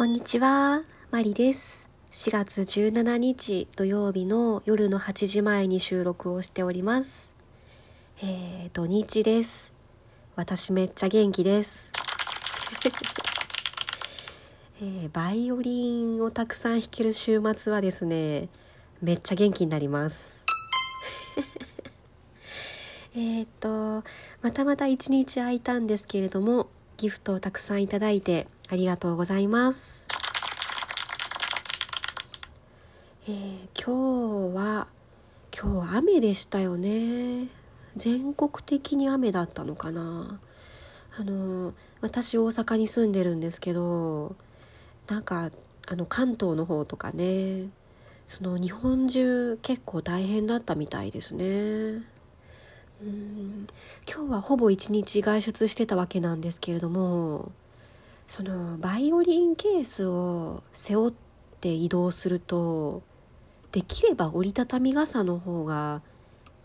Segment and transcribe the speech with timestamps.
[0.00, 1.86] こんにちは、マリです。
[2.12, 7.34] 4月17日土曜日の夜の8時前に収録をしております。
[8.22, 9.74] えー、土日です。
[10.36, 11.92] 私めっちゃ元気です。
[14.80, 18.48] えーバイオリンをたくさん弾ける週末はですね、
[19.02, 20.42] めっちゃ元気になります。
[23.14, 24.02] えっと、
[24.40, 30.06] またまた一日空いたんですけれども、ギフトをたくさんいただいてありがとうございます。
[33.26, 34.88] えー今日は、
[35.58, 37.48] 今日雨でしたよね。
[37.96, 40.38] 全国的に雨だったのかな。
[41.18, 41.72] あの、
[42.02, 44.36] 私大阪に住んでるんですけど、
[45.08, 45.50] なんか、
[45.88, 47.70] あの、関東の方とかね、
[48.28, 52.04] その日本中結構大変だったみたいですね。
[53.02, 53.66] うん
[54.06, 57.50] 今日はほぼ一日外出してたわけなんですけれども
[58.28, 61.14] そのバイオリンケースを背負っ
[61.60, 63.02] て移動すると
[63.72, 66.02] できれば折りたたみ傘の方が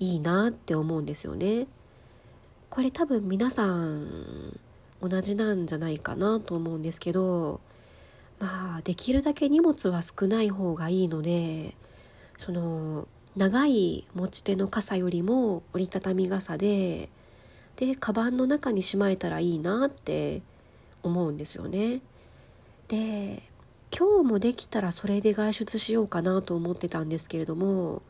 [0.00, 1.66] いいなって思うんですよね。
[2.68, 4.58] これ多分皆さん
[5.00, 7.60] 同じなんじゃないかなと思うんですけど
[8.40, 11.76] まあできるだけ荷物は少ない方がいいので
[12.38, 17.10] その長い持ち手の傘よりも折りたたみ傘で
[17.76, 20.42] でカバンの中にしまえたらいいなって
[21.02, 22.00] 思うんですよね。
[22.88, 23.42] で
[23.96, 28.02] 今日もできたらそれで外出しようかなと思ってたんですけれども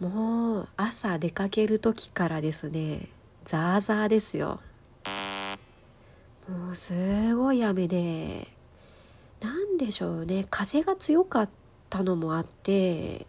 [0.00, 3.08] もう朝出かける時からですね
[3.44, 4.60] ザーザーですよ。
[6.48, 8.48] もうすごい雨で
[9.40, 11.50] なんでしょうね風が強かっ
[11.88, 13.26] たのもあって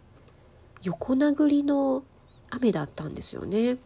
[0.84, 2.04] 横殴りの
[2.50, 3.78] 雨だったんですよね。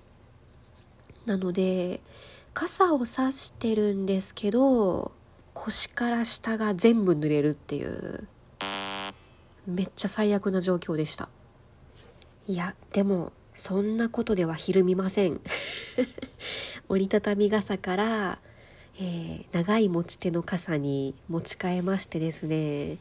[1.27, 2.01] なので
[2.55, 5.13] 傘を差してるんですけど
[5.55, 8.27] 腰から下が全部濡れるっていう
[9.67, 11.29] めっちゃ最悪な状況でした。
[12.47, 15.41] いやでもそんなことではひるみません。
[16.89, 18.39] 折りたたみ傘から、
[18.99, 22.99] えー長い持ち手の傘に持ち替えましてですね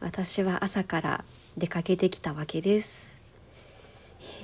[0.00, 1.24] 私は朝から
[1.56, 3.11] 出かけてきたわけです。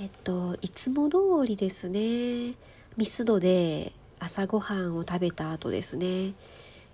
[0.00, 2.54] えっ、といつも通りですね。
[2.97, 6.34] ミスドで朝ごはんを食べた後ですね。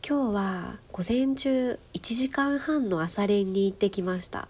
[0.07, 4.49] 今日は午前中1時間半の朝練に行ってきました。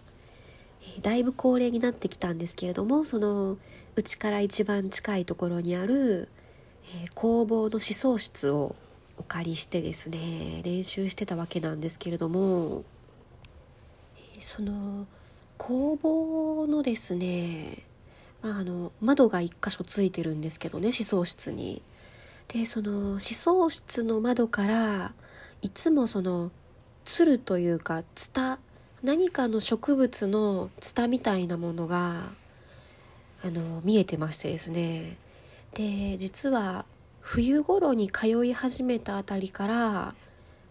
[1.02, 3.58] だいぶ高齢になってきたんですけれどもその
[3.96, 6.28] うちから一番近いところにある、
[6.94, 8.76] えー工房の思想室を
[9.18, 12.84] お借りしてですね練習してたわけなんですけれども
[14.36, 15.08] えーその
[15.58, 17.84] 工房のですね
[18.44, 21.82] まあ、あの窓が一箇所ついてるんですけどね思想室に。
[22.48, 25.14] でその思想室の窓から
[25.62, 26.52] いつもその
[27.06, 28.58] つるというかツタ
[29.02, 32.20] 何かの植物のツタみたいなものが
[33.42, 35.16] あの見えてましてですね
[35.72, 36.84] で実は
[37.20, 40.14] 冬頃に通い始めたあたりから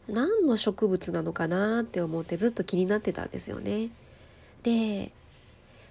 [0.08, 3.90] 何の植物なのかなって思ってずっと気になってたんですよね。
[4.62, 5.12] で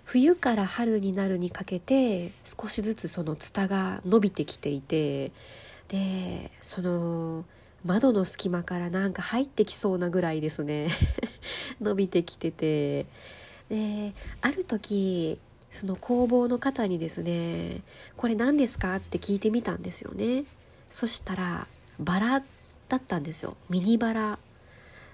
[0.05, 5.33] 冬から春になるにかけて少しずつそのツタが伸びてきていて
[5.89, 7.45] でその
[7.85, 10.89] 窓の隙間からなんか入ってきそうなぐらいですね。
[11.81, 13.07] 伸びてきてて。
[13.69, 15.39] である時
[15.71, 17.81] その工房の方にですね
[18.19, 20.45] 「これ何ですか?」って聞いてみたんですよね。
[20.91, 21.67] そしたら
[21.99, 22.45] バラ
[22.89, 23.57] だったんですよ。
[23.71, 24.39] ミニバラ。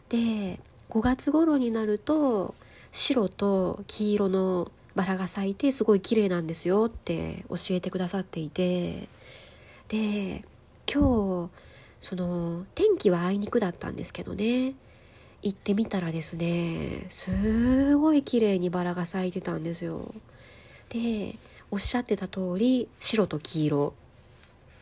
[0.08, 0.58] で
[0.90, 2.54] 5月頃になると
[2.90, 9.08] 白と黄色のバラが咲いてすごい綺麗なんですよって教えてくださっていて。
[9.86, 10.44] で
[10.92, 11.50] 今日
[12.00, 14.74] その天気はあいにくだったんですけどね。
[15.40, 20.12] 行ってみたらですねすごい綺麗にバラが咲いてたんですよ。
[20.88, 21.38] で
[21.70, 23.94] おっしゃってた通り白と黄色。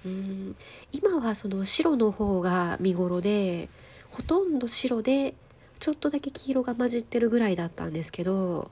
[0.07, 0.57] うん
[0.93, 3.69] 今はその白の方が見頃で
[4.09, 5.35] ほとんど白で
[5.79, 8.71] ちょっとだけ黄色が混じってるぐらいだったんですけど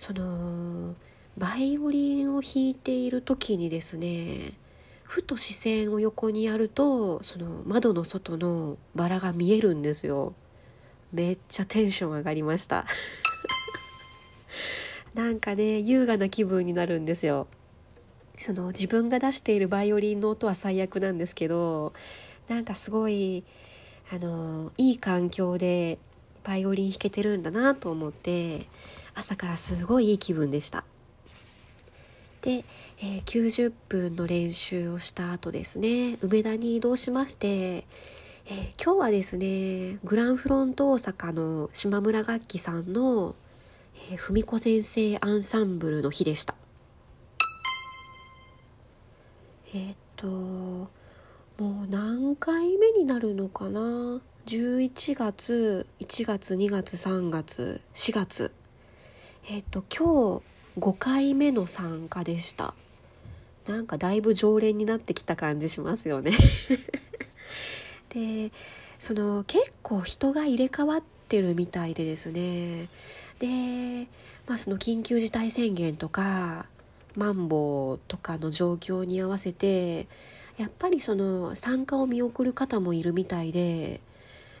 [0.00, 0.94] その
[1.36, 4.54] バイオリンを弾いている時にですね
[5.04, 10.32] ふと視線を横にやるとその窓の外のバラが見えるんですよ。
[11.12, 12.86] めっちゃテンション上がりました。
[15.12, 17.46] なんかね優雅な気分になるんですよ。
[18.38, 21.92] その自分が出しているバイオリンの音は最悪なんですけど
[22.48, 23.44] なんかすごい
[24.10, 25.98] あのいい環境で
[26.42, 28.66] バイオリン弾けてるんだなと思って
[29.14, 30.84] 朝からすごいいい気分でした。
[32.42, 32.64] で、
[32.98, 43.34] えー90分の練習をした後ですね梅田に移動しまして、えー、今日はですねグランフロント大阪の島村楽器さんの、
[44.10, 46.54] えー、文子先生アンサンブルの日でした。
[49.72, 50.88] えー、っとも
[51.84, 58.54] う何回目になるのかな？11月1月2月3月4月。
[59.48, 62.74] えっ、と今日5回目の参加でした。
[63.66, 66.32] なんかだいぶ常連になってきた感じしますよね。
[68.10, 68.52] で
[68.98, 72.88] その結構人が入れ替わってるみたいでですね。
[73.38, 74.08] で、
[74.46, 76.66] まあ、その緊急事態宣言とか
[77.16, 80.06] マンボウとかの状況に合わせて
[80.58, 84.00] やっぱりその参加を見送る方もいるみたいで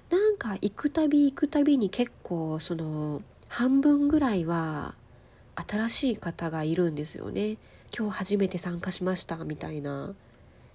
[0.08, 4.94] なんか行くたび行くたびに結構その半分ぐらいは
[5.68, 7.58] 新しい方がいるんですよね。
[7.94, 10.14] 今日初めて参加しましたみたいな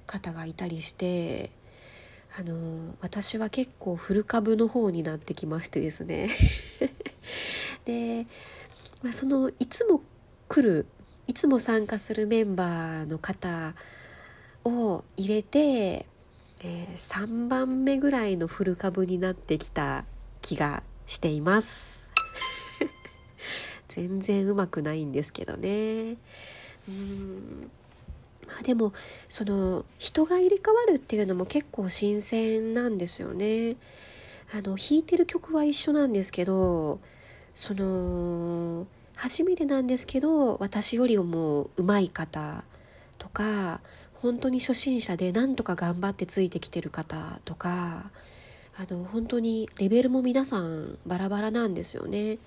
[0.06, 1.50] 方がいたりして
[2.38, 6.30] あの私は結構古株の方になってきましてですね。
[7.86, 8.28] で、
[9.02, 10.02] まあ、そのいつも
[10.48, 10.86] 来る
[11.26, 13.74] いつも参加するメンバーの方
[14.64, 16.08] を入れて
[16.68, 20.06] えー、3番目ぐらいの古株になってきた
[20.42, 22.05] 気がしています。
[23.96, 26.18] 全然うまくないんですけどね。
[26.90, 27.72] うん。
[28.46, 28.94] まあでも
[29.30, 33.78] その人が入れ替わるっていうのも結構新鮮なんですよね。
[34.54, 37.00] あの弾いてる曲は一緒なんですけど
[37.56, 42.64] その初めてなんですけど私よりも上手い方
[43.18, 43.82] とか
[44.14, 48.12] 本当に初心者で何とか頑張ってついてきてる方とか
[48.78, 52.38] あの本当にレベルも皆さんバラバラなんですよね。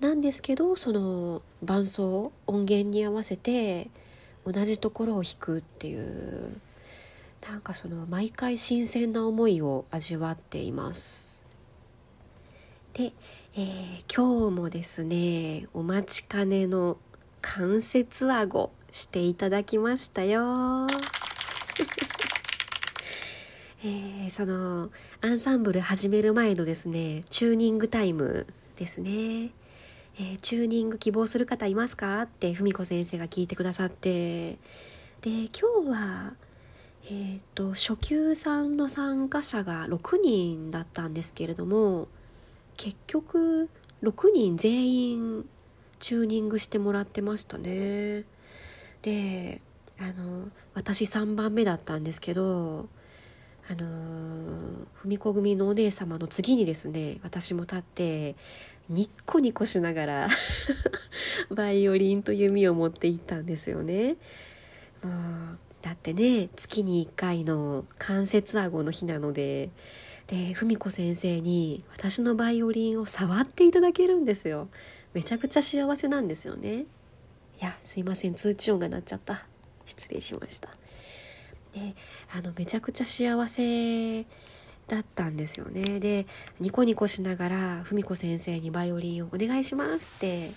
[0.00, 3.90] なんですけどその伴奏音源に合わせて
[4.44, 6.60] 同じところを弾くっていう
[7.48, 11.40] なんかその毎回新鮮な思いを味わっています。
[12.92, 13.12] で、
[13.56, 16.96] えー、今日もですねお待ちかねの
[17.40, 20.86] 関節顎していただきましたよ。
[23.84, 24.90] えー、その
[25.20, 28.46] アンサンブル始める前のですねチューニングタイム
[28.76, 29.50] ですね、
[30.18, 32.22] えー、チューニング希望する方いますか？
[32.22, 34.58] って文子先生が聞いてくださって
[35.20, 36.34] で今日は
[37.04, 42.08] えーと、と初級さんの参加者が6人だったんですけれども
[42.76, 43.70] 結局
[44.02, 45.48] 6人全員
[46.00, 48.24] チューニングしてもらってましたね。
[49.02, 49.62] で
[49.98, 52.88] あの私3番目だったんですけど
[53.70, 58.36] あの文子組のお姉様の次にですね私も立って
[58.88, 60.28] ニッコニコしながら
[61.50, 64.16] バイオリンと弓を持って行ったんですよね。
[65.02, 69.70] もうだってね月に1回の関節顎の日なので
[70.26, 74.68] で文子先生に私のバイオリンを触っていただけるんですよ。
[75.14, 76.86] めちゃくちゃ幸せなんですよね。
[77.60, 79.44] いやすいません通知音が鳴っちゃった
[79.84, 80.68] 失礼しました
[81.72, 81.94] で
[82.32, 84.24] あのめちゃくちゃ幸せ
[84.88, 86.00] だったんですよね。
[86.00, 86.26] で
[86.60, 90.52] ニコニコしながら文子先生にバイオリンをお願いしますって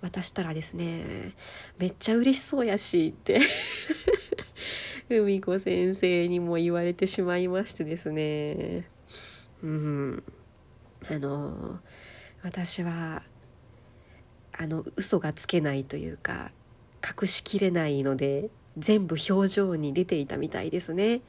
[0.00, 1.32] 渡したらですね
[1.78, 3.40] めっちゃ嬉しそうやしって
[5.08, 8.88] 文子先生にも言われてしまいましてですね。
[9.62, 10.22] うん。
[11.10, 11.80] あの
[12.42, 13.22] 私は
[14.56, 16.50] あの嘘がつけないというか
[17.02, 21.22] 隠しきれないので全部表情に出ていたみたいですね。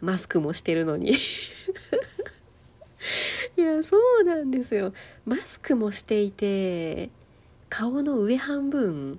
[0.00, 1.12] マスクもしてるのに。
[3.56, 4.92] いやそうなんですよ。
[5.24, 7.10] マスクもしていて
[7.68, 9.18] 顔の上半分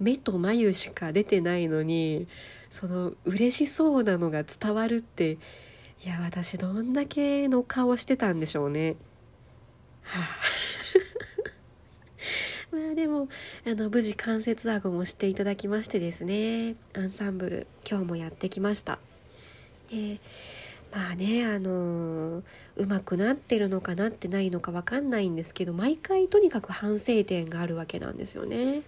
[0.00, 2.26] 目と眉しか出てないのに
[2.70, 8.96] その嬉しそうなのが伝わるっていや私どんだけの顔してたんでしょうね。
[10.02, 10.24] はあ。
[12.74, 13.28] まあでも
[13.66, 16.74] あの無事関節顎もしていただきましてですね。
[16.94, 18.98] アンサンブル今日もやってきました。
[19.92, 20.18] え
[20.92, 22.42] まあねあのー、
[22.76, 28.82] うまくなってるのかなってないのか分かんないんですけど毎回とにかく反省点があるわけなんですよね。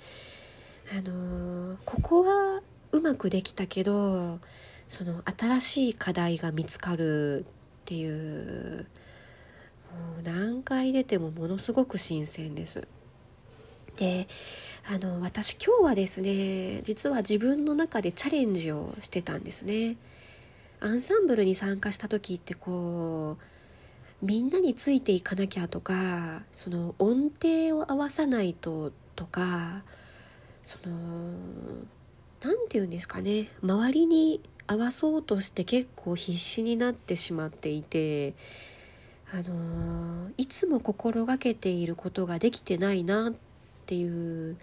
[0.93, 4.39] あのー、ここはうまくできたけど
[4.89, 7.45] その新しい課題が見つかるっ
[7.87, 8.87] ていう
[9.93, 12.87] もう何回出てもものすごく新鮮です。
[13.97, 14.29] で
[14.93, 19.97] あの私今日はですね実は自分の中でチャレンジをしてたんですね
[20.85, 23.39] アンサンブルに参加した時ってこ
[24.23, 29.83] うみんなについていかなきゃとかその音程を合わさないととか
[30.63, 30.93] その
[32.43, 38.35] 何て言うんですかね周りに合わそうとして結構必死になってしまっていて
[39.33, 43.35] あのいつも心がけていることができてないなっ
[43.87, 44.59] ていう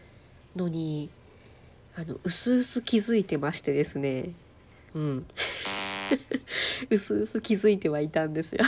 [0.55, 1.09] のに
[1.97, 4.29] あの薄々気づいてましてですね。
[4.93, 5.25] うん。
[6.89, 8.63] 薄々気づいてはいたんですよ。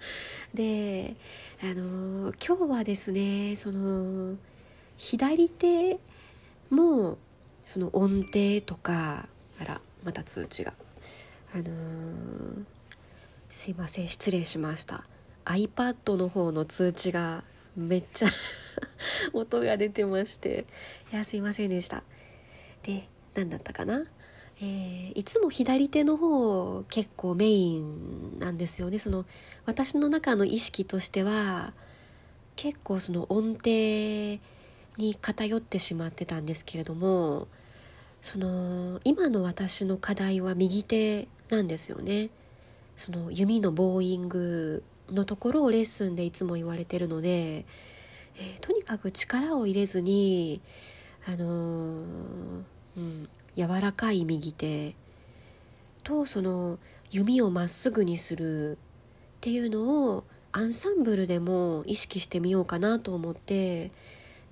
[0.54, 1.16] で
[1.60, 4.36] あの今日はですねその
[4.96, 5.98] 左手
[6.70, 7.18] も
[7.64, 9.28] その音程とか
[9.60, 10.74] あらまた通知が。
[11.54, 12.64] あのー、
[13.48, 15.06] すいません失礼しました。
[15.44, 17.44] iPad の方の通知が
[17.76, 18.28] めっちゃ
[19.32, 20.66] 音が出てまして。
[21.12, 22.02] いやすいませんでした。
[22.82, 24.04] で何だったかな？
[24.60, 28.98] えー、いつも左手の方結構メインなんですよね。
[28.98, 29.26] その
[29.66, 31.74] 私の中の意識としては
[32.56, 34.40] 結構その音程
[34.96, 37.48] に偏ってしまってたんですけれども
[38.22, 42.30] その今の私の課題は右手なんですよね。
[42.96, 47.66] その弓のボーイングのところをレッスンでいつも言われてるので、
[48.36, 50.62] えー、とにかく力を入れずに
[51.26, 52.64] あのー、
[52.96, 54.94] うん柔らかい右手
[56.04, 56.78] とその
[57.10, 58.76] 弓をまっすぐにするっ
[59.40, 63.90] ていうのをアンサンブルでも意識してみようかなと思って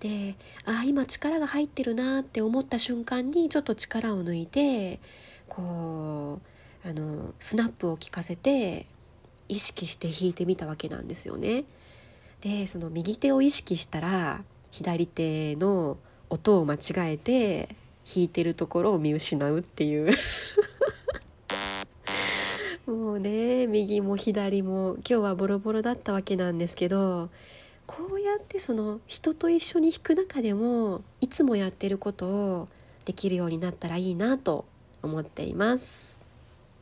[0.00, 5.00] でああ今力が入ってるなって思った瞬間にちょっと力を抜いて
[5.48, 6.40] こ
[6.84, 8.86] うあのスナップを効かせて
[9.48, 11.64] 意識して弾いてみたわけなんですよね。
[12.40, 15.96] でその右手を意識したら左手の
[16.28, 20.12] 音を間違えて弾いてるところを見失うっていう
[22.86, 27.30] もうね右も左も今日はボロボロだったわけなんですけど
[27.86, 32.68] こうやってその人と一緒に弾く中でもいつもやってることを
[33.04, 34.64] できるようになったらいいなと
[35.02, 36.13] 思っています。